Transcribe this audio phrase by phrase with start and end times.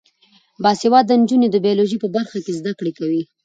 [0.63, 3.21] باسواده نجونې د بیولوژي په برخه کې زده کړې کوي.